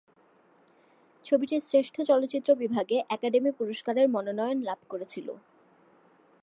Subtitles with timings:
[1.25, 5.27] ছবিটি শ্রেষ্ঠ চলচ্চিত্র বিভাগে একাডেমি পুরস্কারের মনোনয়ন লাভ করেছিল।